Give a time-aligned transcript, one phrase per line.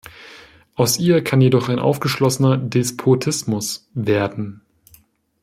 [0.73, 4.61] Aus ihr kann jedoch ein aufgeschlossener Despotismus werden.